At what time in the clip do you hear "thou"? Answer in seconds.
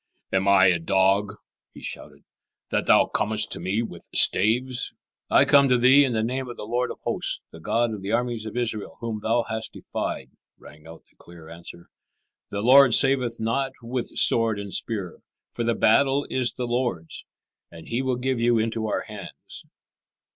2.87-3.05, 9.21-9.43